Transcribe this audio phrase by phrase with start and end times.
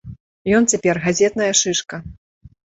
[0.59, 2.01] Ён цяпер газетная шышка.